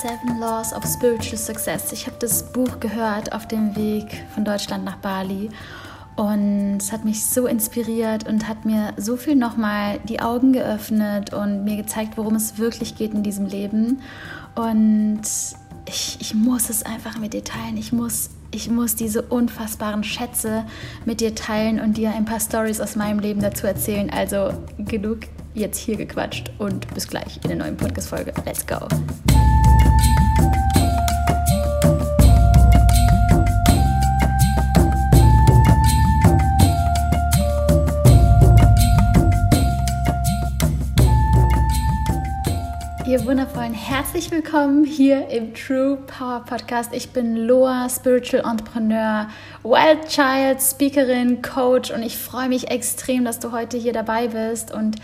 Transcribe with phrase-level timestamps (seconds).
[0.00, 1.92] Seven Laws of Spiritual Success.
[1.92, 5.50] Ich habe das Buch gehört auf dem Weg von Deutschland nach Bali
[6.16, 11.32] und es hat mich so inspiriert und hat mir so viel nochmal die Augen geöffnet
[11.32, 14.00] und mir gezeigt, worum es wirklich geht in diesem Leben.
[14.54, 15.22] Und
[15.86, 17.76] ich, ich muss es einfach mit dir teilen.
[17.76, 20.64] Ich muss, ich muss diese unfassbaren Schätze
[21.04, 24.10] mit dir teilen und dir ein paar Stories aus meinem Leben dazu erzählen.
[24.10, 25.20] Also genug
[25.54, 28.32] jetzt hier gequatscht und bis gleich in der neuen Podcast-Folge.
[28.44, 28.78] Let's go!
[43.62, 46.92] Wundervollen, herzlich willkommen hier im True Power Podcast.
[46.92, 49.28] Ich bin Loa, Spiritual Entrepreneur,
[49.62, 54.72] Wild Child, Speakerin, Coach und ich freue mich extrem, dass du heute hier dabei bist
[54.72, 54.96] und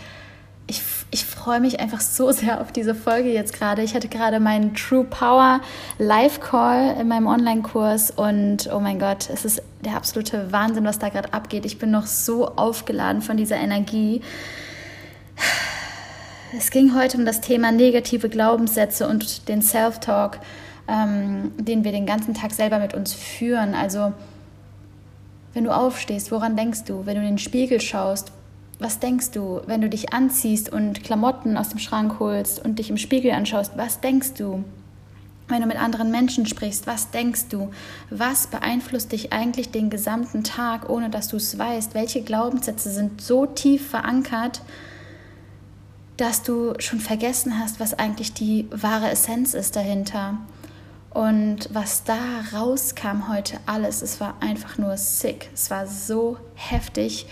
[0.67, 3.81] ich, ich freue mich einfach so sehr auf diese Folge jetzt gerade.
[3.81, 5.61] Ich hatte gerade meinen True Power
[5.97, 10.99] Live Call in meinem Online-Kurs und oh mein Gott, es ist der absolute Wahnsinn, was
[10.99, 11.65] da gerade abgeht.
[11.65, 14.21] Ich bin noch so aufgeladen von dieser Energie.
[16.57, 20.39] Es ging heute um das Thema negative Glaubenssätze und den Self-Talk,
[20.87, 23.75] ähm, den wir den ganzen Tag selber mit uns führen.
[23.75, 24.13] Also,
[25.53, 27.05] wenn du aufstehst, woran denkst du?
[27.05, 28.31] Wenn du in den Spiegel schaust,
[28.79, 29.61] was denkst du?
[29.67, 33.73] Wenn du dich anziehst und Klamotten aus dem Schrank holst und dich im Spiegel anschaust,
[33.75, 34.63] was denkst du?
[35.49, 37.69] Wenn du mit anderen Menschen sprichst, was denkst du?
[38.09, 41.93] Was beeinflusst dich eigentlich den gesamten Tag, ohne dass du es weißt?
[41.93, 44.61] Welche Glaubenssätze sind so tief verankert,
[46.19, 50.37] dass du schon vergessen hast, was eigentlich die wahre Essenz ist dahinter.
[51.11, 52.17] Und was da
[52.53, 55.49] rauskam heute alles, es war einfach nur sick.
[55.53, 57.25] Es war so heftig,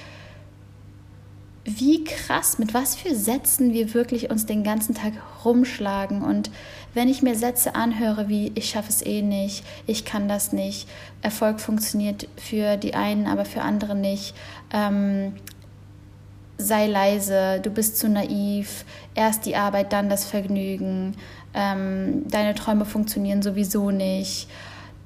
[1.65, 5.11] wie krass, mit was für Sätzen wir wirklich uns den ganzen Tag
[5.43, 6.21] rumschlagen.
[6.21, 6.49] Und
[6.93, 10.87] wenn ich mir Sätze anhöre wie ich schaffe es eh nicht, ich kann das nicht,
[11.21, 14.33] Erfolg funktioniert für die einen, aber für andere nicht,
[14.71, 15.33] ähm,
[16.57, 18.85] sei leise, du bist zu naiv,
[19.15, 21.15] erst die Arbeit, dann das Vergnügen,
[21.53, 24.47] ähm, deine Träume funktionieren sowieso nicht,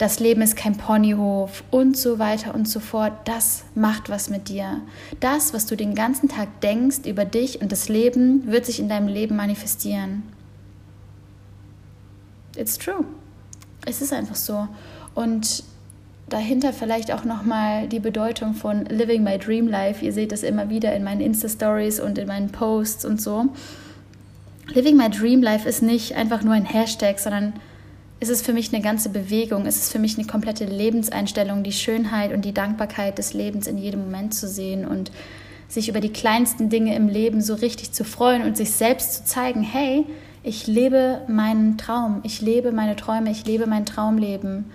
[0.01, 4.49] das Leben ist kein Ponyhof und so weiter und so fort, das macht was mit
[4.49, 4.81] dir.
[5.19, 8.89] Das, was du den ganzen Tag denkst über dich und das Leben, wird sich in
[8.89, 10.23] deinem Leben manifestieren.
[12.55, 13.05] It's true.
[13.85, 14.67] Es ist einfach so.
[15.13, 15.63] Und
[16.31, 20.03] dahinter vielleicht auch nochmal die Bedeutung von Living My Dream Life.
[20.03, 23.47] Ihr seht das immer wieder in meinen Insta-Stories und in meinen Posts und so.
[24.73, 27.53] Living My Dream Life ist nicht einfach nur ein Hashtag, sondern
[28.21, 29.65] es ist für mich eine ganze Bewegung.
[29.65, 33.77] Es ist für mich eine komplette Lebenseinstellung, die Schönheit und die Dankbarkeit des Lebens in
[33.77, 35.11] jedem Moment zu sehen und
[35.67, 39.25] sich über die kleinsten Dinge im Leben so richtig zu freuen und sich selbst zu
[39.25, 40.05] zeigen, hey,
[40.43, 44.65] ich lebe meinen Traum, ich lebe meine Träume, ich lebe mein Traumleben.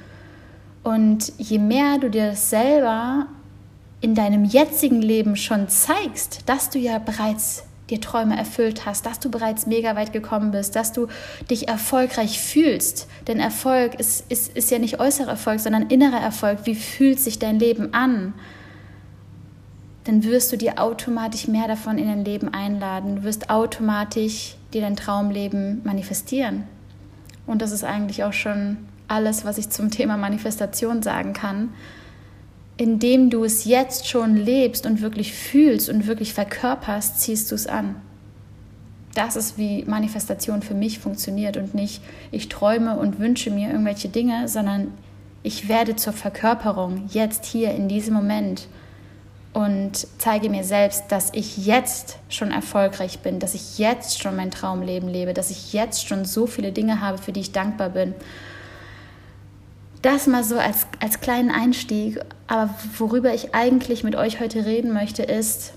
[0.87, 3.27] Und je mehr du dir das selber
[4.01, 9.19] in deinem jetzigen Leben schon zeigst, dass du ja bereits dir Träume erfüllt hast, dass
[9.19, 11.09] du bereits mega weit gekommen bist, dass du
[11.51, 13.09] dich erfolgreich fühlst.
[13.27, 16.61] Denn Erfolg ist, ist, ist ja nicht äußerer Erfolg, sondern innerer Erfolg.
[16.67, 18.33] Wie fühlt sich dein Leben an?
[20.05, 23.17] Dann wirst du dir automatisch mehr davon in dein Leben einladen.
[23.17, 26.63] Du wirst automatisch dir dein Traumleben manifestieren.
[27.45, 28.77] Und das ist eigentlich auch schon
[29.09, 31.71] alles, was ich zum Thema Manifestation sagen kann.
[32.77, 37.67] Indem du es jetzt schon lebst und wirklich fühlst und wirklich verkörperst, ziehst du es
[37.67, 37.97] an.
[39.15, 44.11] Das ist, wie Manifestation für mich funktioniert und nicht, ich träume und wünsche mir irgendwelche
[44.11, 44.93] Dinge, sondern
[45.43, 48.69] ich werde zur Verkörperung jetzt hier in diesem Moment
[49.55, 54.51] und zeige mir selbst, dass ich jetzt schon erfolgreich bin, dass ich jetzt schon mein
[54.51, 58.13] Traumleben lebe, dass ich jetzt schon so viele Dinge habe, für die ich dankbar bin
[60.07, 62.21] das mal so als, als kleinen Einstieg.
[62.47, 65.75] Aber worüber ich eigentlich mit euch heute reden möchte, ist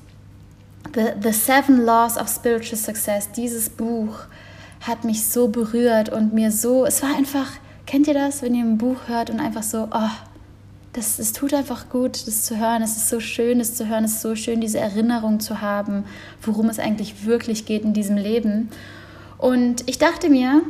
[0.93, 3.31] The, The Seven Laws of Spiritual Success.
[3.31, 4.19] Dieses Buch
[4.81, 7.47] hat mich so berührt und mir so, es war einfach,
[7.85, 10.09] kennt ihr das, wenn ihr ein Buch hört und einfach so, oh,
[10.93, 12.81] das, es tut einfach gut, das zu hören.
[12.81, 14.03] Es ist so schön, das zu hören.
[14.03, 16.05] Es ist so schön, diese Erinnerung zu haben,
[16.41, 18.69] worum es eigentlich wirklich geht in diesem Leben.
[19.37, 20.61] Und ich dachte mir,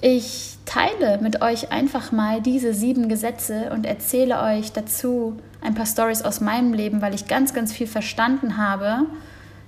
[0.00, 5.86] ich teile mit euch einfach mal diese sieben Gesetze und erzähle euch dazu ein paar
[5.86, 9.06] Stories aus meinem Leben, weil ich ganz, ganz viel verstanden habe,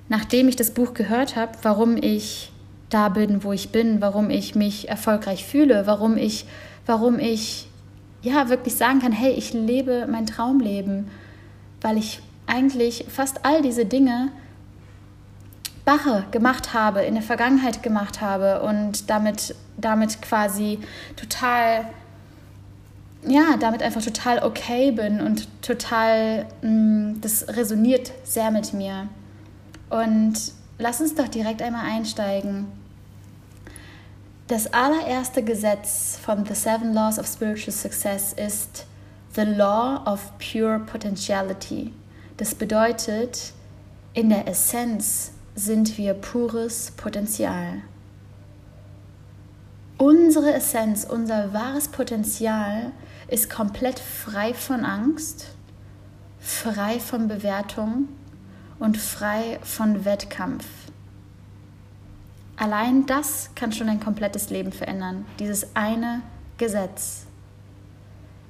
[0.09, 2.51] nachdem ich das Buch gehört habe, warum ich
[2.89, 6.47] da bin, wo ich bin, warum ich mich erfolgreich fühle, warum ich,
[6.87, 7.67] warum ich
[8.23, 11.09] ja wirklich sagen kann, hey, ich lebe mein Traumleben,
[11.81, 14.31] weil ich eigentlich fast all diese Dinge
[15.85, 20.79] mache, gemacht habe, in der Vergangenheit gemacht habe und damit, damit quasi
[21.17, 21.87] total,
[23.27, 29.09] ja, damit einfach total okay bin und total, mh, mm, das resoniert sehr mit mir.
[29.91, 30.35] Und
[30.79, 32.67] lass uns doch direkt einmal einsteigen.
[34.49, 38.87] Das allererste Gesetz von The Seven Laws of Spiritual Success ist
[39.35, 41.93] The Law of Pure Potentiality.
[42.37, 43.53] Das bedeutet,
[44.15, 47.83] in der Essenz sind wir pures Potenzial.
[49.99, 52.93] Unsere Essenz, unser wahres Potenzial
[53.29, 55.49] ist komplett frei von Angst,
[56.41, 58.09] frei von Bewertung
[58.79, 60.67] und frei von Wettkampf.
[62.57, 66.23] Allein das kann schon ein komplettes Leben verändern, dieses eine
[66.59, 67.27] Gesetz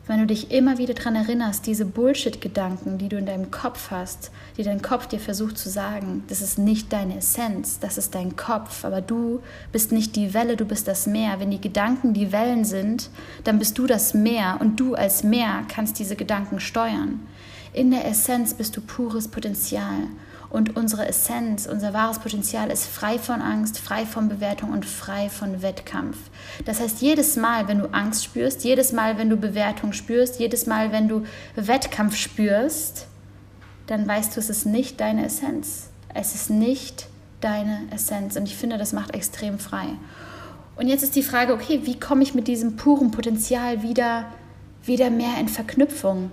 [0.06, 4.32] wenn du dich immer wieder daran erinnerst, diese Bullshit-Gedanken, die du in deinem Kopf hast,
[4.56, 8.34] die dein Kopf dir versucht zu sagen, das ist nicht deine Essenz, das ist dein
[8.34, 9.40] Kopf, aber du
[9.70, 11.38] bist nicht die Welle, du bist das Meer.
[11.38, 13.10] Wenn die Gedanken die Wellen sind,
[13.44, 17.20] dann bist du das Meer und du als Meer kannst diese Gedanken steuern.
[17.72, 20.08] In der Essenz bist du pures Potenzial
[20.52, 25.30] und unsere Essenz, unser wahres Potenzial ist frei von Angst, frei von Bewertung und frei
[25.30, 26.18] von Wettkampf.
[26.66, 30.66] Das heißt, jedes Mal, wenn du Angst spürst, jedes Mal, wenn du Bewertung spürst, jedes
[30.66, 31.24] Mal, wenn du
[31.56, 33.06] Wettkampf spürst,
[33.86, 35.88] dann weißt du, es ist nicht deine Essenz.
[36.12, 37.06] Es ist nicht
[37.40, 38.36] deine Essenz.
[38.36, 39.86] Und ich finde, das macht extrem frei.
[40.76, 44.26] Und jetzt ist die Frage, okay, wie komme ich mit diesem puren Potenzial wieder,
[44.84, 46.30] wieder mehr in Verknüpfung?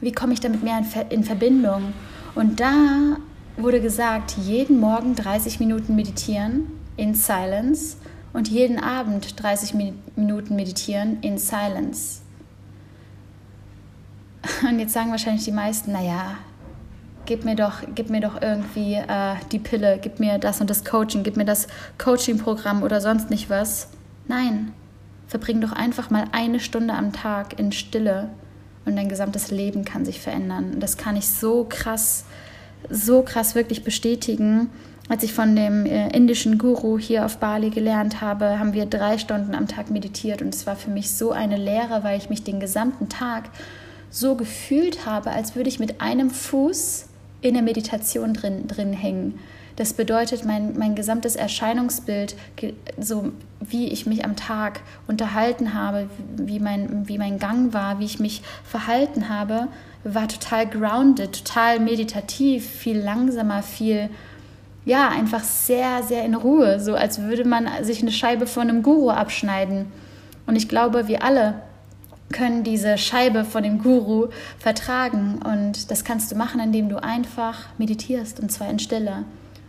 [0.00, 1.92] Wie komme ich damit mehr in, Ver in Verbindung?
[2.36, 3.16] Und da
[3.56, 6.66] wurde gesagt, jeden Morgen 30 Minuten meditieren
[6.98, 7.96] in Silence
[8.34, 9.72] und jeden Abend 30
[10.16, 12.20] Minuten meditieren in Silence.
[14.68, 16.34] Und jetzt sagen wahrscheinlich die meisten, naja,
[17.24, 20.84] gib mir doch, gib mir doch irgendwie äh, die Pille, gib mir das und das
[20.84, 21.66] Coaching, gib mir das
[21.96, 23.88] Coaching-Programm oder sonst nicht was.
[24.28, 24.74] Nein,
[25.26, 28.28] verbring doch einfach mal eine Stunde am Tag in Stille
[28.86, 30.76] und dein gesamtes Leben kann sich verändern.
[30.80, 32.24] Das kann ich so krass,
[32.88, 34.70] so krass wirklich bestätigen.
[35.08, 39.18] Als ich von dem äh, indischen Guru hier auf Bali gelernt habe, haben wir drei
[39.18, 42.42] Stunden am Tag meditiert und es war für mich so eine Lehre, weil ich mich
[42.42, 43.50] den gesamten Tag
[44.10, 47.06] so gefühlt habe, als würde ich mit einem Fuß
[47.40, 49.38] in der Meditation drin, drin hängen.
[49.76, 52.34] Das bedeutet, mein, mein gesamtes Erscheinungsbild,
[52.98, 58.06] so wie ich mich am Tag unterhalten habe, wie mein, wie mein Gang war, wie
[58.06, 59.68] ich mich verhalten habe,
[60.02, 64.08] war total grounded, total meditativ, viel langsamer, viel,
[64.84, 68.82] ja, einfach sehr, sehr in Ruhe, so als würde man sich eine Scheibe von einem
[68.82, 69.86] Guru abschneiden.
[70.46, 71.54] Und ich glaube, wir alle
[72.32, 74.28] können diese Scheibe von dem Guru
[74.58, 75.40] vertragen.
[75.44, 79.24] Und das kannst du machen, indem du einfach meditierst, und zwar in Stille.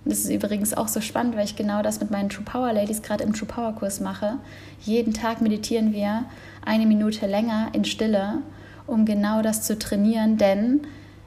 [0.07, 2.71] Und das ist übrigens auch so spannend, weil ich genau das mit meinen True Power
[2.71, 4.37] Ladies gerade im True Power Kurs mache.
[4.79, 6.23] Jeden Tag meditieren wir
[6.65, 8.35] eine Minute länger in Stille,
[8.85, 10.83] um genau das zu trainieren, denn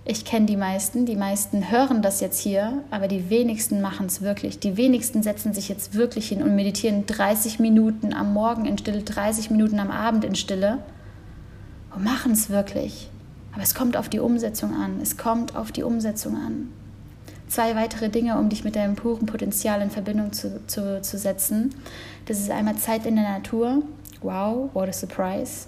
[0.07, 4.23] ich kenne die meisten, die meisten hören das jetzt hier, aber die wenigsten machen es
[4.23, 4.61] wirklich.
[4.61, 9.03] Die wenigsten setzen sich jetzt wirklich hin und meditieren 30 Minuten am Morgen in Stille,
[9.03, 10.79] 30 Minuten am Abend in Stille
[11.95, 13.11] und machen es wirklich.
[13.53, 15.01] Aber es kommt auf die Umsetzung an.
[15.03, 16.73] Es kommt auf die Umsetzung an
[17.51, 21.75] zwei weitere Dinge, um dich mit deinem puren Potenzial in Verbindung zu, zu, zu setzen.
[22.27, 23.83] Das ist einmal Zeit in der Natur.
[24.23, 25.67] Wow, what a surprise.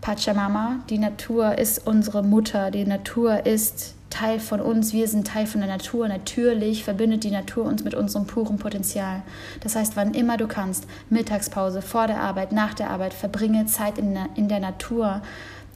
[0.00, 5.46] Pachamama, die Natur ist unsere Mutter, die Natur ist Teil von uns, wir sind Teil
[5.46, 6.06] von der Natur.
[6.08, 9.22] Natürlich verbindet die Natur uns mit unserem puren Potenzial.
[9.60, 13.98] Das heißt, wann immer du kannst, Mittagspause, vor der Arbeit, nach der Arbeit, verbringe Zeit
[13.98, 15.22] in der, in der Natur.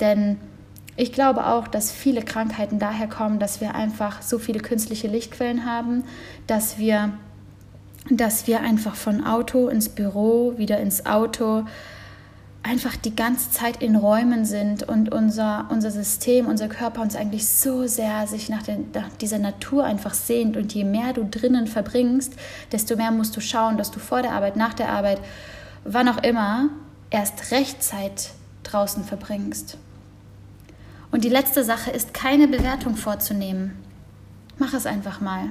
[0.01, 0.39] Denn
[0.99, 5.65] ich glaube auch, dass viele Krankheiten daher kommen, dass wir einfach so viele künstliche Lichtquellen
[5.65, 6.03] haben,
[6.49, 7.13] dass wir,
[8.11, 11.63] dass wir einfach von Auto ins Büro, wieder ins Auto,
[12.65, 17.49] einfach die ganze Zeit in Räumen sind und unser, unser System, unser Körper uns eigentlich
[17.49, 20.57] so sehr sich nach, den, nach dieser Natur einfach sehnt.
[20.57, 22.33] Und je mehr du drinnen verbringst,
[22.73, 25.21] desto mehr musst du schauen, dass du vor der Arbeit, nach der Arbeit,
[25.85, 26.71] wann auch immer,
[27.11, 28.31] erst Rechtzeit
[28.65, 29.79] draußen verbringst.
[31.11, 33.73] Und die letzte Sache ist, keine Bewertung vorzunehmen.
[34.59, 35.51] Mach es einfach mal.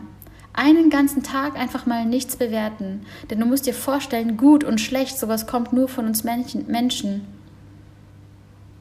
[0.53, 3.05] Einen ganzen Tag einfach mal nichts bewerten.
[3.29, 7.27] Denn du musst dir vorstellen, gut und schlecht, sowas kommt nur von uns Menschen.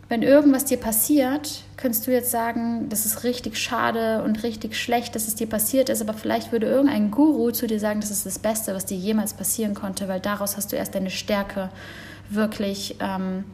[0.08, 5.16] Wenn irgendwas dir passiert, könntest du jetzt sagen, das ist richtig schade und richtig schlecht,
[5.16, 8.24] dass es dir passiert ist, aber vielleicht würde irgendein Guru zu dir sagen, das ist
[8.24, 11.70] das Beste, was dir jemals passieren konnte, weil daraus hast du erst deine Stärke
[12.30, 13.44] wirklich ähm,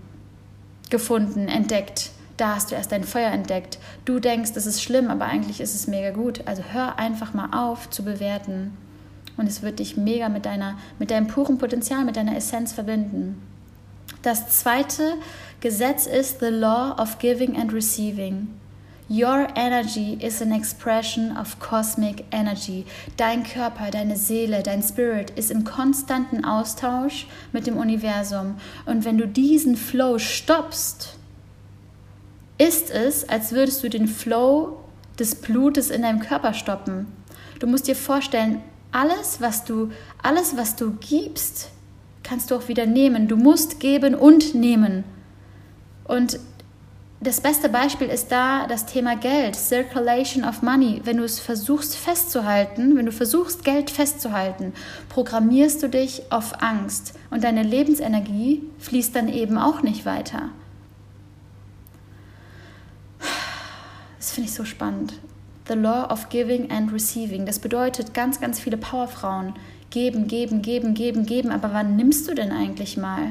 [0.90, 3.78] gefunden, entdeckt da hast du erst dein Feuer entdeckt.
[4.04, 6.42] Du denkst, das ist schlimm, aber eigentlich ist es mega gut.
[6.46, 8.76] Also hör einfach mal auf zu bewerten.
[9.36, 13.40] Und es wird dich mega mit, deiner, mit deinem puren Potenzial, mit deiner Essenz verbinden.
[14.22, 15.14] Das zweite
[15.60, 18.48] Gesetz ist the law of giving and receiving.
[19.08, 22.86] Your energy is an expression of cosmic energy.
[23.16, 28.56] Dein Körper, deine Seele, dein Spirit ist im konstanten Austausch mit dem Universum.
[28.86, 31.18] Und wenn du diesen Flow stoppst,
[32.58, 34.78] ist es, als würdest du den Flow
[35.18, 37.06] des Blutes in deinem Körper stoppen.
[37.58, 39.90] Du musst dir vorstellen, alles, was du,
[40.22, 41.70] alles, was du gibst,
[42.22, 43.28] kannst du auch wieder nehmen.
[43.28, 45.04] Du musst geben und nehmen.
[46.04, 46.38] Und
[47.20, 51.00] das beste Beispiel ist da das Thema Geld, Circulation of Money.
[51.04, 54.72] Wenn du es versuchst festzuhalten, wenn du versuchst Geld festzuhalten,
[55.08, 60.50] programmierst du dich auf Angst und deine Lebensenergie fließt dann eben auch nicht weiter.
[64.22, 65.14] Das finde ich so spannend.
[65.66, 67.44] The Law of Giving and Receiving.
[67.44, 69.52] Das bedeutet, ganz, ganz viele Powerfrauen
[69.90, 71.50] geben, geben, geben, geben, geben.
[71.50, 73.30] Aber wann nimmst du denn eigentlich mal?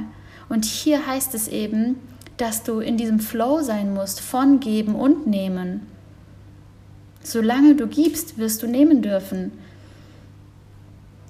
[0.49, 1.95] Und hier heißt es eben,
[2.35, 5.87] dass du in diesem Flow sein musst von geben und nehmen.
[7.23, 9.53] Solange du gibst, wirst du nehmen dürfen.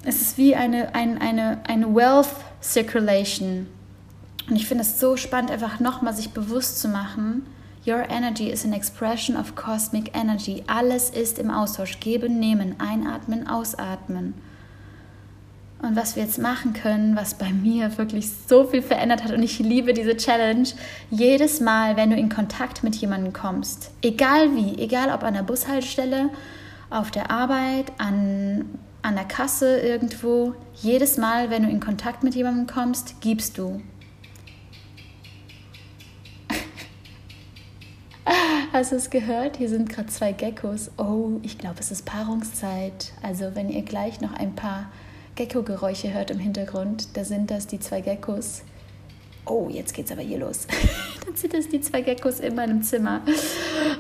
[0.04, 3.68] Es ist wie eine, ein, eine, eine Wealth Circulation.
[4.50, 7.44] Und ich finde es so spannend, einfach nochmal sich bewusst zu machen,
[7.86, 10.64] Your energy is an expression of cosmic energy.
[10.68, 12.00] Alles ist im Austausch.
[12.00, 14.36] Geben, nehmen, einatmen, ausatmen.
[15.82, 19.42] Und was wir jetzt machen können, was bei mir wirklich so viel verändert hat, und
[19.42, 20.68] ich liebe diese Challenge,
[21.10, 25.42] jedes Mal, wenn du in Kontakt mit jemandem kommst, egal wie, egal ob an der
[25.42, 26.30] Bushaltestelle,
[26.92, 28.66] auf der Arbeit, an,
[29.02, 33.82] an der Kasse irgendwo, jedes Mal, wenn du in Kontakt mit jemandem kommst, gibst du.
[38.74, 39.58] Hast du es gehört?
[39.58, 40.92] Hier sind gerade zwei Geckos.
[40.98, 43.14] Oh, ich glaube, es ist Paarungszeit.
[43.22, 44.92] Also, wenn ihr gleich noch ein paar
[45.36, 48.64] Gecko-Geräusche hört im Hintergrund, da sind das die zwei Geckos.
[49.46, 50.68] Oh, jetzt geht's aber hier los.
[51.26, 53.22] Dann sind das die zwei Geckos in meinem Zimmer.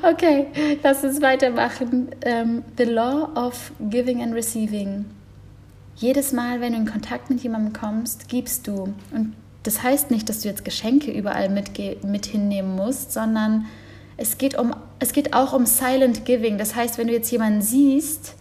[0.04, 0.48] Okay,
[0.84, 2.10] lass uns weitermachen.
[2.10, 5.06] Um, ähm, the Law of Giving and Receiving.
[5.96, 8.94] Jedes Mal, wenn du in Kontakt mit jemandem kommst, gibst du.
[9.14, 11.72] Und das heißt nicht, dass du jetzt Geschenke überall mit,
[12.04, 13.66] mit hinnehmen musst, sondern
[14.22, 16.58] es geht, um, es geht auch um Silent Giving.
[16.58, 18.36] Das heißt, wenn du jetzt jemanden siehst,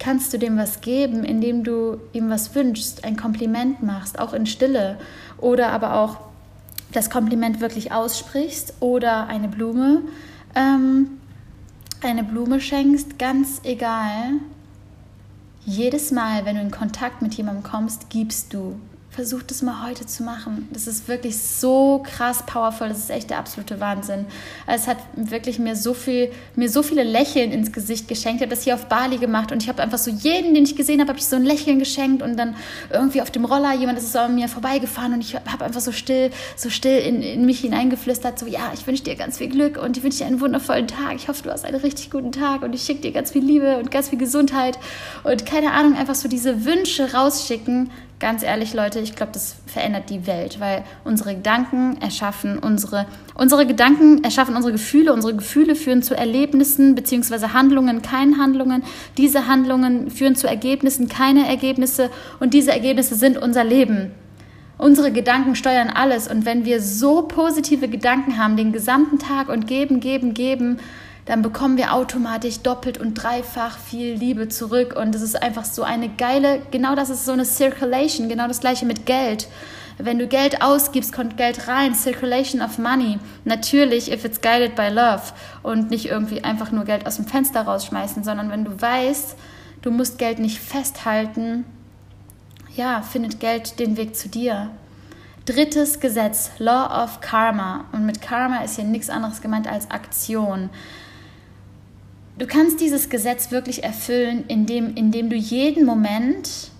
[0.00, 4.44] kannst du dem was geben, indem du ihm was wünschst, ein Kompliment machst, auch in
[4.44, 4.98] Stille.
[5.38, 6.18] Oder aber auch
[6.92, 10.02] das Kompliment wirklich aussprichst oder eine Blume.
[10.56, 11.18] Ähm,
[12.02, 14.32] eine Blume schenkst, ganz egal.
[15.64, 18.78] Jedes Mal, wenn du in Kontakt mit jemandem kommst, gibst du
[19.14, 20.68] versucht es mal heute zu machen.
[20.72, 22.88] Das ist wirklich so krass powerful.
[22.88, 24.26] Das ist echt der absolute Wahnsinn.
[24.66, 28.40] Es hat wirklich mir so viel, mir so viele Lächeln ins Gesicht geschenkt.
[28.40, 30.74] Ich habe das hier auf Bali gemacht und ich habe einfach so jeden, den ich
[30.74, 32.56] gesehen habe, habe ich so ein Lächeln geschenkt und dann
[32.92, 36.30] irgendwie auf dem Roller jemand ist an mir vorbeigefahren und ich habe einfach so still,
[36.56, 39.96] so still in, in mich hineingeflüstert, so ja, ich wünsche dir ganz viel Glück und
[39.96, 41.14] ich wünsche dir einen wundervollen Tag.
[41.14, 43.78] Ich hoffe, du hast einen richtig guten Tag und ich schicke dir ganz viel Liebe
[43.78, 44.76] und ganz viel Gesundheit
[45.22, 47.90] und keine Ahnung, einfach so diese Wünsche rausschicken
[48.24, 53.04] Ganz ehrlich, Leute, ich glaube, das verändert die Welt, weil unsere Gedanken erschaffen unsere,
[53.34, 57.48] unsere Gedanken erschaffen unsere Gefühle, unsere Gefühle führen zu Erlebnissen bzw.
[57.48, 58.82] Handlungen, keine Handlungen.
[59.18, 62.08] Diese Handlungen führen zu Ergebnissen, keine Ergebnisse
[62.40, 64.12] und diese Ergebnisse sind unser Leben.
[64.78, 69.66] Unsere Gedanken steuern alles und wenn wir so positive Gedanken haben den gesamten Tag und
[69.66, 70.78] geben, geben, geben,
[71.26, 74.94] dann bekommen wir automatisch doppelt und dreifach viel Liebe zurück.
[74.94, 78.60] Und es ist einfach so eine geile, genau das ist so eine Circulation, genau das
[78.60, 79.48] gleiche mit Geld.
[79.96, 81.94] Wenn du Geld ausgibst, kommt Geld rein.
[81.94, 83.18] Circulation of Money.
[83.44, 85.22] Natürlich, if it's guided by love.
[85.62, 89.36] Und nicht irgendwie einfach nur Geld aus dem Fenster rausschmeißen, sondern wenn du weißt,
[89.82, 91.64] du musst Geld nicht festhalten,
[92.74, 94.70] ja, findet Geld den Weg zu dir.
[95.46, 97.84] Drittes Gesetz, Law of Karma.
[97.92, 100.70] Und mit Karma ist hier nichts anderes gemeint als Aktion.
[102.36, 106.70] Du kannst dieses Gesetz wirklich erfüllen, indem, indem du jeden Moment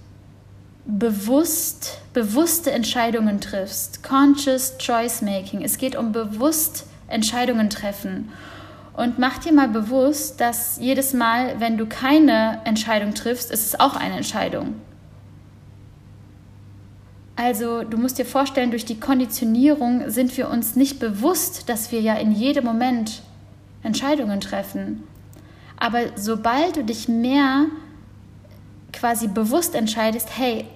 [0.84, 4.02] bewusst, bewusste Entscheidungen triffst.
[4.02, 5.62] Conscious Choice Making.
[5.62, 8.30] Es geht um bewusst Entscheidungen treffen.
[8.96, 13.78] Und mach dir mal bewusst, dass jedes Mal, wenn du keine Entscheidung triffst, ist es
[13.78, 14.74] auch eine Entscheidung.
[17.36, 22.00] Also du musst dir vorstellen, durch die Konditionierung sind wir uns nicht bewusst, dass wir
[22.00, 23.22] ja in jedem Moment
[23.82, 25.02] Entscheidungen treffen.
[25.76, 27.66] Aber sobald du dich mehr
[28.92, 30.66] quasi bewusst entscheidest, hey,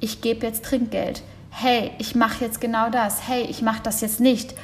[0.00, 4.20] ich gebe jetzt Trinkgeld, hey, ich mache jetzt genau das, hey, ich mache das jetzt
[4.20, 4.54] nicht,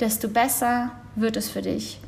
[0.00, 2.00] desto besser wird es für dich.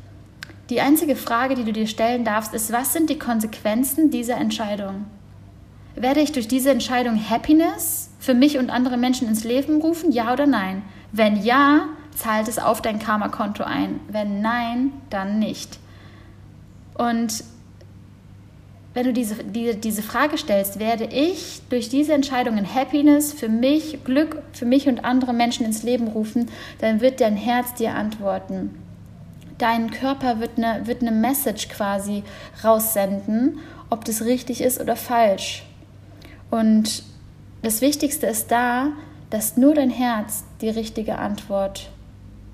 [0.69, 5.05] Die einzige Frage, die du dir stellen darfst, ist, was sind die Konsequenzen dieser Entscheidung?
[5.95, 10.11] Werde ich durch diese Entscheidung Happiness für mich und andere Menschen ins Leben rufen?
[10.11, 10.83] Ja oder nein?
[11.11, 14.01] Wenn ja, zahlt es auf dein Karma-Konto ein.
[14.09, 15.79] Wenn nein, dann nicht.
[16.97, 17.43] Und
[18.93, 24.03] wenn du diese, die, diese Frage stellst, werde ich durch diese Entscheidungen Happiness für mich,
[24.03, 26.49] Glück für mich und andere Menschen ins Leben rufen,
[26.79, 28.75] dann wird dein Herz dir antworten.
[29.59, 32.23] Dein Körper wird eine, wird eine Message quasi
[32.63, 33.59] raussenden,
[33.91, 35.63] ob das richtig ist oder falsch.
[36.49, 37.03] Und
[37.61, 38.93] das Wichtigste ist da,
[39.29, 41.91] dass nur dein Herz die richtige Antwort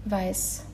[0.06, 0.66] weiß.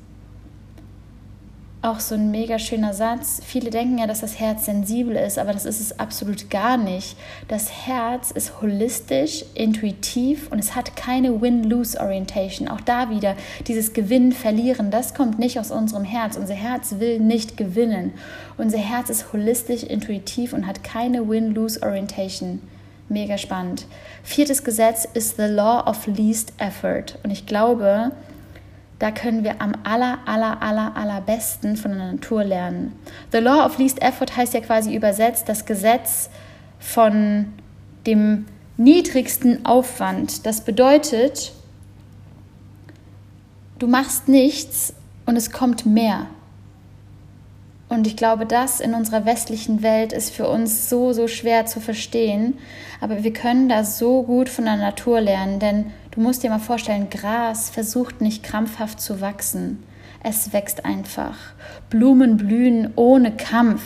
[1.81, 3.39] Auch so ein mega schöner Satz.
[3.45, 7.15] Viele denken ja, dass das Herz sensibel ist, aber das ist es absolut gar nicht.
[7.47, 12.67] Das Herz ist holistisch, intuitiv und es hat keine Win-Lose-Orientation.
[12.67, 16.35] Auch da wieder dieses Gewinnen, Verlieren, das kommt nicht aus unserem Herz.
[16.35, 18.11] Unser Herz will nicht gewinnen.
[18.57, 22.61] Unser Herz ist holistisch, intuitiv und hat keine Win-Lose-Orientation.
[23.07, 23.85] Mega spannend.
[24.21, 27.17] Viertes Gesetz ist the Law of Least Effort.
[27.23, 28.11] Und ich glaube,
[28.99, 32.93] da können wir am aller, aller, aller, allerbesten von der Natur lernen.
[33.31, 36.29] The Law of Least Effort heißt ja quasi übersetzt das Gesetz
[36.79, 37.53] von
[38.05, 40.45] dem niedrigsten Aufwand.
[40.45, 41.53] Das bedeutet,
[43.79, 44.93] du machst nichts
[45.25, 46.27] und es kommt mehr.
[47.87, 51.79] Und ich glaube, das in unserer westlichen Welt ist für uns so, so schwer zu
[51.79, 52.59] verstehen.
[53.01, 56.59] Aber wir können da so gut von der Natur lernen, denn du musst dir mal
[56.59, 59.81] vorstellen, Gras versucht nicht krampfhaft zu wachsen.
[60.21, 61.37] Es wächst einfach.
[61.89, 63.81] Blumen blühen ohne Kampf.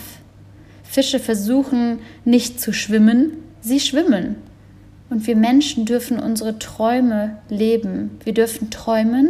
[0.82, 4.34] Fische versuchen nicht zu schwimmen, sie schwimmen.
[5.10, 8.18] Und wir Menschen dürfen unsere Träume leben.
[8.24, 9.28] Wir dürfen träumen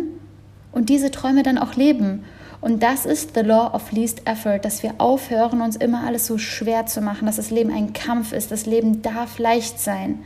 [0.72, 2.24] und diese Träume dann auch leben.
[2.62, 6.38] Und das ist the law of least effort, dass wir aufhören, uns immer alles so
[6.38, 8.50] schwer zu machen, dass das Leben ein Kampf ist.
[8.50, 10.20] Das Leben darf leicht sein.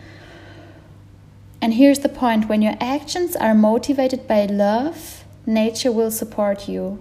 [1.61, 6.99] And here's the point when your actions are motivated by love, nature will support you.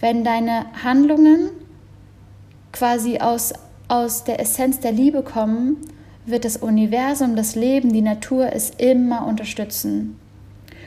[0.00, 1.50] Wenn deine Handlungen
[2.72, 3.52] quasi aus,
[3.88, 5.78] aus der Essenz der Liebe kommen,
[6.26, 10.18] wird das Universum, das Leben, die Natur es immer unterstützen.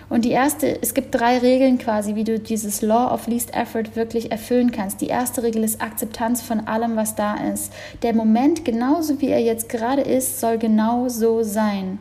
[0.08, 3.96] Und die erste, es gibt drei Regeln quasi, wie du dieses Law of Least Effort
[3.96, 5.00] wirklich erfüllen kannst.
[5.02, 7.72] Die erste Regel ist Akzeptanz von allem, was da ist.
[8.04, 11.98] Der Moment, genauso wie er jetzt gerade ist, soll genau so sein.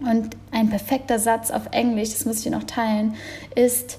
[0.00, 3.14] Und ein perfekter Satz auf Englisch, das muss ich dir noch teilen,
[3.54, 3.98] ist,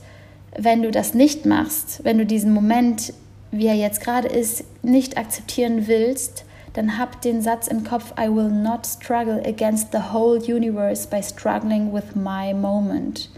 [0.57, 3.13] wenn du das nicht machst, wenn du diesen Moment,
[3.51, 8.27] wie er jetzt gerade ist, nicht akzeptieren willst, dann hab den Satz im Kopf, I
[8.27, 13.29] will not struggle against the whole universe by struggling with my moment.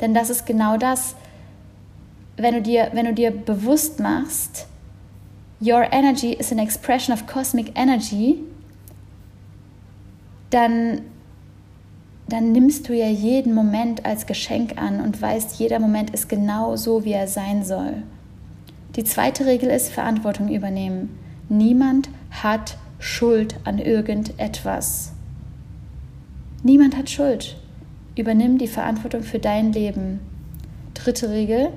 [0.00, 1.14] Denn das ist genau das,
[2.38, 4.66] wenn du dir, wenn du dir bewusst machst,
[5.60, 8.38] your energy is an expression of cosmic energy,
[10.48, 11.02] dann,
[12.32, 16.76] dann nimmst du ja jeden Moment als Geschenk an und weißt, jeder Moment ist genau
[16.76, 18.02] so, wie er sein soll.
[18.96, 21.16] Die zweite Regel ist Verantwortung übernehmen.
[21.48, 25.12] Niemand hat Schuld an irgendetwas.
[26.62, 27.56] Niemand hat Schuld.
[28.16, 30.20] Übernimm die Verantwortung für dein Leben.
[30.94, 31.68] Dritte Regel.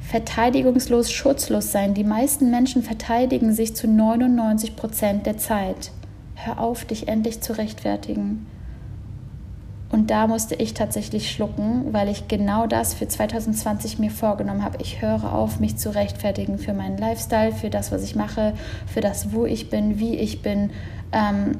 [0.00, 1.92] Verteidigungslos, schutzlos sein.
[1.92, 5.90] Die meisten Menschen verteidigen sich zu 99 Prozent der Zeit.
[6.34, 8.46] Hör auf, dich endlich zu rechtfertigen.
[9.90, 14.78] Und da musste ich tatsächlich schlucken, weil ich genau das für 2020 mir vorgenommen habe.
[14.82, 18.52] Ich höre auf, mich zu rechtfertigen für meinen Lifestyle, für das, was ich mache,
[18.86, 20.70] für das, wo ich bin, wie ich bin.
[21.12, 21.56] Ähm,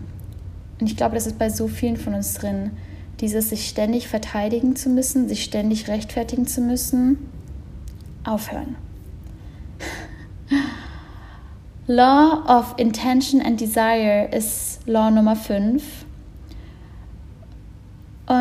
[0.79, 2.73] und ich glaube, das ist bei so vielen von uns drin.
[3.21, 7.31] Dieses sich ständig verteidigen zu müssen, sich ständig rechtfertigen zu müssen.
[8.25, 8.77] Aufhören.
[11.87, 15.83] Law of Intention and Desire ist Law Nummer 5.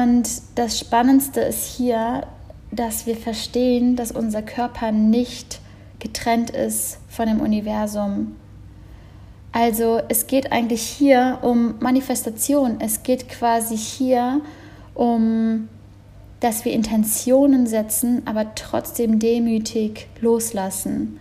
[0.04, 2.28] Und das Spannendste ist hier,
[2.72, 5.60] dass wir verstehen, dass unser Körper nicht
[6.00, 8.36] getrennt ist von dem Universum.
[9.52, 12.78] Also es geht eigentlich hier um Manifestation.
[12.80, 14.42] Es geht quasi hier
[14.94, 15.68] um,
[16.42, 21.20] dass wir Intentionen setzen, aber trotzdem demütig loslassen.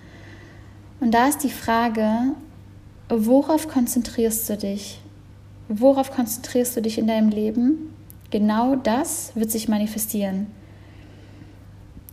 [1.00, 2.10] Und da ist die Frage,
[3.08, 5.00] worauf konzentrierst du dich?
[5.68, 7.95] Worauf konzentrierst du dich in deinem Leben?
[8.30, 10.48] Genau das wird sich manifestieren.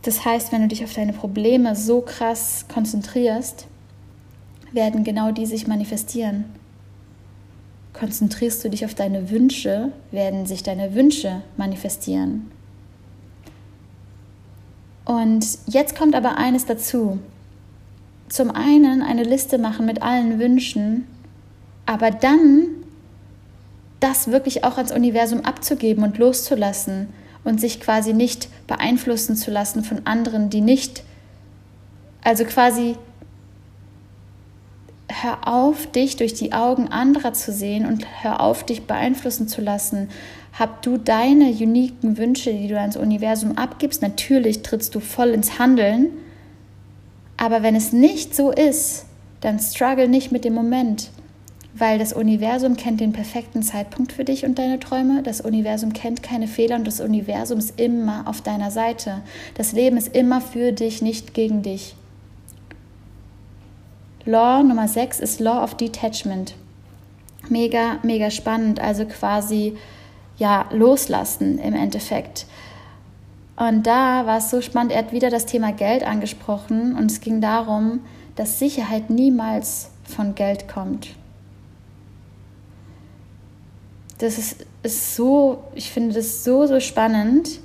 [0.02, 3.66] Das heißt, wenn du dich auf deine Probleme so krass konzentrierst,
[4.72, 6.44] werden genau die sich manifestieren.
[7.94, 12.50] Konzentrierst du dich auf deine Wünsche, werden sich deine Wünsche manifestieren.
[15.04, 17.18] Und jetzt kommt aber eines dazu.
[18.28, 21.06] Zum einen eine Liste machen mit allen Wünschen,
[21.86, 22.66] aber dann
[24.04, 27.08] das wirklich auch ans Universum abzugeben und loszulassen
[27.42, 31.02] und sich quasi nicht beeinflussen zu lassen von anderen, die nicht,
[32.22, 32.96] also quasi
[35.08, 39.62] hör auf, dich durch die Augen anderer zu sehen und hör auf, dich beeinflussen zu
[39.62, 40.10] lassen.
[40.52, 44.02] Hab du deine uniken Wünsche, die du ans Universum abgibst.
[44.02, 46.10] Natürlich trittst du voll ins Handeln,
[47.38, 49.06] aber wenn es nicht so ist,
[49.40, 51.10] dann struggle nicht mit dem Moment,
[51.76, 55.22] weil das Universum kennt den perfekten Zeitpunkt für dich und deine Träume.
[55.22, 59.22] Das Universum kennt keine Fehler und das Universum ist immer auf deiner Seite.
[59.54, 61.96] Das Leben ist immer für dich, nicht gegen dich.
[64.24, 66.54] Law Nummer 6 ist Law of Detachment.
[67.48, 68.80] Mega, mega spannend.
[68.80, 69.76] Also quasi
[70.38, 72.46] ja loslassen im Endeffekt.
[73.56, 77.20] Und da war es so spannend, er hat wieder das Thema Geld angesprochen und es
[77.20, 78.00] ging darum,
[78.34, 81.10] dass Sicherheit niemals von Geld kommt.
[84.18, 87.60] Das ist, ist so, ich finde das so, so spannend,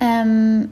[0.00, 0.70] ähm,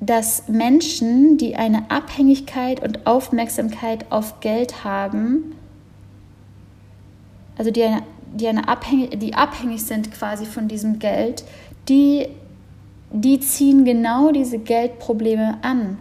[0.00, 5.54] dass Menschen, die eine Abhängigkeit und Aufmerksamkeit auf Geld haben,
[7.56, 8.02] also die, eine,
[8.34, 11.44] die, eine abhängig, die abhängig sind quasi von diesem Geld,
[11.88, 12.28] die
[13.12, 15.98] die ziehen genau diese Geldprobleme an.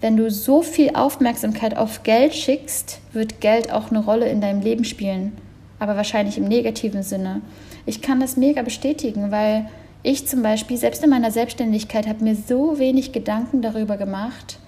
[0.00, 4.62] Wenn du so viel Aufmerksamkeit auf Geld schickst, wird Geld auch eine Rolle in deinem
[4.62, 5.32] Leben spielen,
[5.80, 7.40] aber wahrscheinlich im negativen Sinne.
[7.86, 9.68] Ich kann das mega bestätigen, weil
[10.02, 14.58] ich zum Beispiel selbst in meiner Selbstständigkeit habe mir so wenig Gedanken darüber gemacht,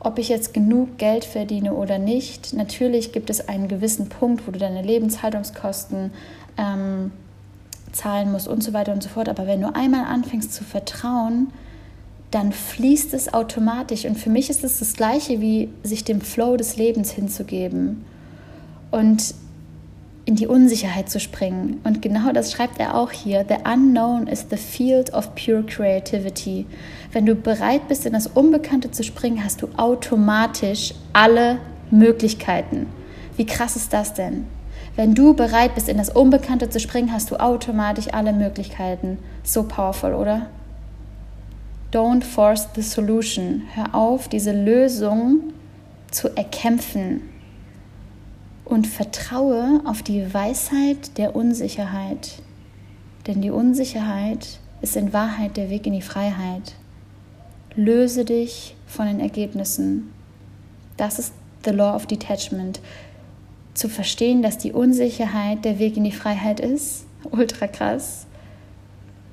[0.00, 2.54] ob ich jetzt genug Geld verdiene oder nicht.
[2.54, 6.12] Natürlich gibt es einen gewissen Punkt, wo du deine Lebenshaltungskosten
[6.56, 7.12] ähm,
[7.92, 9.28] zahlen musst und so weiter und so fort.
[9.28, 11.52] Aber wenn du einmal anfängst zu vertrauen,
[12.32, 14.04] dann fließt es automatisch.
[14.04, 18.04] Und für mich ist es das Gleiche wie sich dem Flow des Lebens hinzugeben
[18.90, 19.34] und
[20.24, 21.80] in die Unsicherheit zu springen.
[21.84, 23.44] Und genau das schreibt er auch hier.
[23.48, 26.66] The unknown is the field of pure creativity.
[27.10, 31.58] Wenn du bereit bist, in das Unbekannte zu springen, hast du automatisch alle
[31.90, 32.86] Möglichkeiten.
[33.36, 34.46] Wie krass ist das denn?
[34.94, 39.18] Wenn du bereit bist, in das Unbekannte zu springen, hast du automatisch alle Möglichkeiten.
[39.42, 40.46] So powerful, oder?
[41.92, 43.62] Don't force the solution.
[43.74, 45.52] Hör auf, diese Lösung
[46.10, 47.31] zu erkämpfen
[48.72, 52.42] und vertraue auf die Weisheit der Unsicherheit.
[53.26, 56.74] Denn die Unsicherheit ist in Wahrheit der Weg in die Freiheit.
[57.76, 60.12] Löse dich von den Ergebnissen.
[60.96, 62.80] Das ist the law of detachment
[63.74, 68.26] zu verstehen, dass die Unsicherheit der Weg in die Freiheit ist, ultra krass.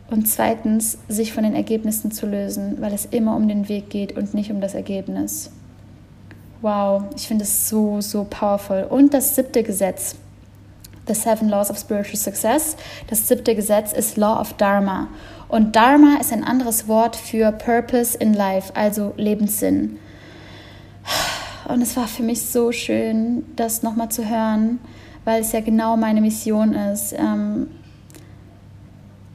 [0.09, 4.17] Und zweitens, sich von den Ergebnissen zu lösen, weil es immer um den Weg geht
[4.17, 5.51] und nicht um das Ergebnis.
[6.61, 8.85] Wow, ich finde es so, so powerful.
[8.89, 10.15] Und das siebte Gesetz,
[11.07, 12.75] The Seven Laws of Spiritual Success.
[13.07, 15.07] Das siebte Gesetz ist Law of Dharma.
[15.47, 19.97] Und Dharma ist ein anderes Wort für Purpose in Life, also Lebenssinn.
[21.67, 24.79] Und es war für mich so schön, das nochmal zu hören,
[25.25, 27.13] weil es ja genau meine Mission ist.
[27.17, 27.67] Ähm,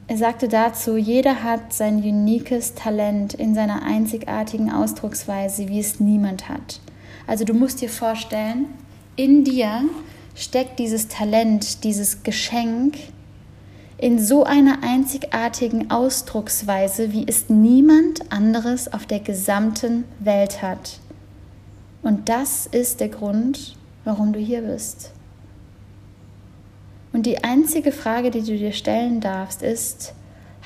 [0.07, 6.47] er sagte dazu, jeder hat sein uniques Talent in seiner einzigartigen Ausdrucksweise, wie es niemand
[6.47, 6.79] hat.
[7.27, 8.67] Also du musst dir vorstellen,
[9.15, 9.83] in dir
[10.35, 12.97] steckt dieses Talent, dieses Geschenk
[13.97, 20.99] in so einer einzigartigen Ausdrucksweise, wie es niemand anderes auf der gesamten Welt hat.
[22.01, 25.11] Und das ist der Grund, warum du hier bist.
[27.13, 30.13] Und die einzige Frage, die du dir stellen darfst, ist,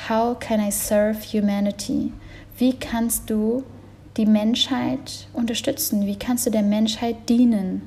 [0.09, 2.11] How can I serve humanity?
[2.57, 3.63] Wie kannst du
[4.19, 6.05] die Menschheit unterstützen?
[6.05, 7.81] Wie kannst du der Menschheit dienen?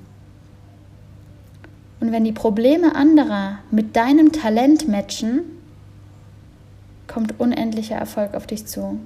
[2.00, 5.42] Und wenn die Probleme anderer mit deinem Talent matchen,
[7.06, 8.98] kommt unendlicher Erfolg auf dich zu.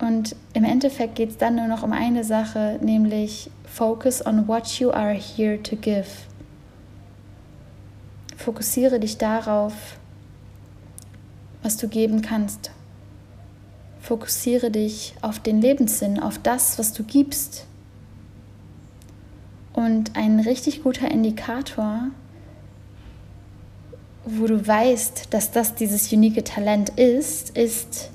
[0.00, 4.80] Und im Endeffekt geht es dann nur noch um eine Sache, nämlich Focus on what
[4.80, 6.08] you are here to give.
[8.38, 9.74] Fokussiere dich darauf,
[11.62, 12.72] was du geben kannst.
[14.12, 17.64] Fokussiere dich auf den Lebenssinn, auf das, was du gibst.
[19.72, 22.08] Und ein richtig guter Indikator,
[24.26, 28.10] wo du weißt, dass das dieses unique Talent ist, ist,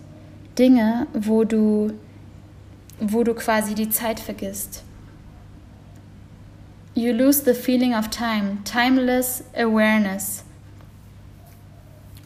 [0.59, 1.93] Dinge, wo du,
[2.99, 4.83] wo du quasi die Zeit vergisst.
[6.93, 10.43] You lose the feeling of time, timeless awareness.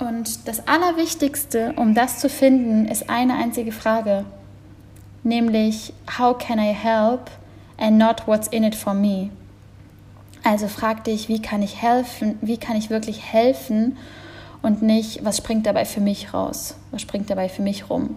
[0.02, 4.26] Und das Allerwichtigste, um das zu finden, ist eine einzige Frage,
[5.22, 7.30] nämlich How can I help
[7.78, 9.30] and not what's in it for me?
[10.44, 13.96] Also frag dich, wie kann ich helfen, wie kann ich wirklich helfen
[14.64, 18.16] und nicht, was springt dabei für mich raus, was springt dabei für mich rum.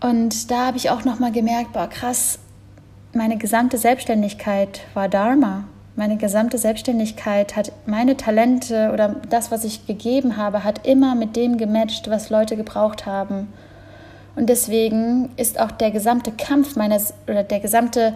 [0.00, 2.38] Und da habe ich auch nochmal gemerkt, boah krass,
[3.14, 5.64] meine gesamte Selbstständigkeit war Dharma.
[6.00, 11.36] Meine gesamte Selbstständigkeit hat meine Talente oder das, was ich gegeben habe, hat immer mit
[11.36, 13.48] dem gematcht, was Leute gebraucht haben.
[14.34, 18.14] Und deswegen ist auch der gesamte Kampf meines oder der gesamte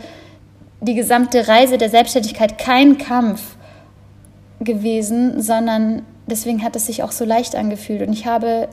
[0.80, 3.56] die gesamte Reise der Selbstständigkeit kein Kampf
[4.60, 8.00] gewesen, sondern deswegen hat es sich auch so leicht angefühlt.
[8.00, 8.70] Und ich habe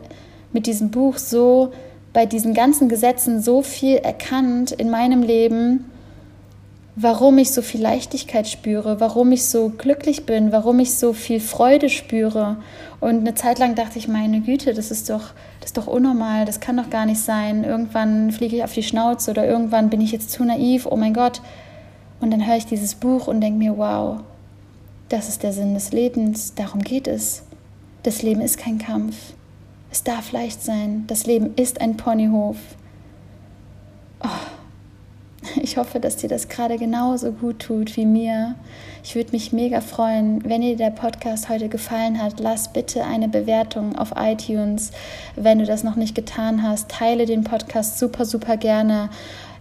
[0.53, 1.73] mit diesem Buch so
[2.13, 5.90] bei diesen ganzen Gesetzen so viel erkannt in meinem Leben,
[6.95, 11.39] warum ich so viel Leichtigkeit spüre, warum ich so glücklich bin, warum ich so viel
[11.39, 12.57] Freude spüre.
[12.99, 16.45] Und eine Zeit lang dachte ich, meine Güte, das ist doch, das ist doch unnormal,
[16.45, 17.63] das kann doch gar nicht sein.
[17.63, 21.13] Irgendwann fliege ich auf die Schnauze oder irgendwann bin ich jetzt zu naiv, oh mein
[21.13, 21.41] Gott.
[22.19, 24.19] Und dann höre ich dieses Buch und denke mir, wow,
[25.09, 27.43] das ist der Sinn des Lebens, darum geht es.
[28.03, 29.15] Das Leben ist kein Kampf.
[29.91, 31.03] Es darf leicht sein.
[31.07, 32.57] Das Leben ist ein Ponyhof.
[34.23, 34.27] Oh,
[35.61, 38.55] ich hoffe, dass dir das gerade genauso gut tut wie mir.
[39.03, 42.39] Ich würde mich mega freuen, wenn dir der Podcast heute gefallen hat.
[42.39, 44.91] Lass bitte eine Bewertung auf iTunes.
[45.35, 49.09] Wenn du das noch nicht getan hast, teile den Podcast super, super gerne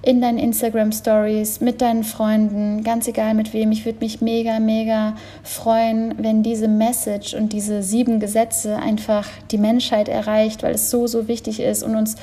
[0.02, 3.70] in deinen Instagram Stories, mit deinen Freunden, ganz egal mit wem.
[3.70, 9.58] Ich würde mich mega, mega freuen, wenn diese Message und diese sieben Gesetze einfach die
[9.58, 12.16] Menschheit erreicht, weil es so, so wichtig ist und uns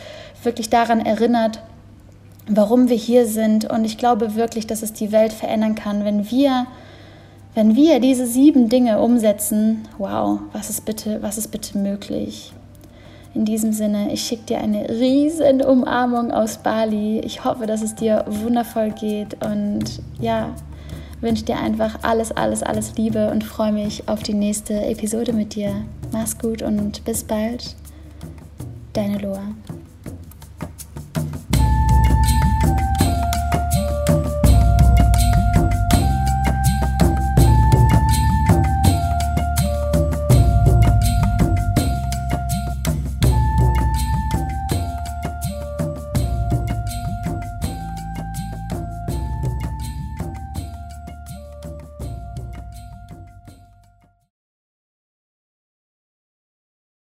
[0.44, 1.62] wirklich daran erinnert,
[2.48, 3.70] warum wir hier sind.
[3.70, 6.68] Und ich glaube wirklich, dass es die Welt verändern kann, wenn wir
[7.58, 12.54] wenn wir diese sieben Dinge umsetzen, wow, was ist bitte, was ist bitte möglich?
[13.34, 17.20] In diesem Sinne, ich schicke dir eine riesen Umarmung aus Bali.
[17.22, 19.86] Ich hoffe, dass es dir wundervoll geht und
[20.20, 20.54] ja,
[21.20, 25.56] wünsche dir einfach alles, alles, alles Liebe und freue mich auf die nächste Episode mit
[25.56, 25.74] dir.
[26.12, 27.76] Mach's gut und bis bald.
[28.94, 29.42] Deine Loa.